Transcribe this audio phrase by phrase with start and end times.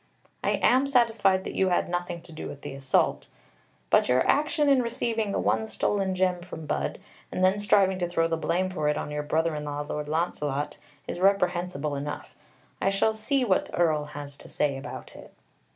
[0.43, 3.27] I am satisfied that you had nothing to do with the assault,
[3.91, 6.97] but your action in receiving the one stolen gem from Budd,
[7.31, 10.09] and then striving to throw the blame for it on your brother in law, Lord
[10.09, 12.33] Launcelot, is reprehensible enough.
[12.81, 15.31] I shall see what the Earl has to say about it."